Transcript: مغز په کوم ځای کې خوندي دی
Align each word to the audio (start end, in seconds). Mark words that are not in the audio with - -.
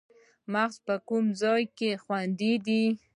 مغز 0.53 0.75
په 0.87 0.95
کوم 1.07 1.25
ځای 1.41 1.63
کې 1.77 1.89
خوندي 2.03 2.53
دی 2.65 2.83